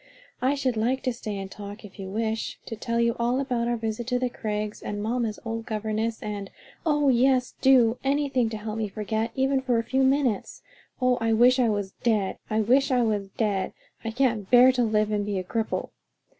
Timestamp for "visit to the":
3.77-4.31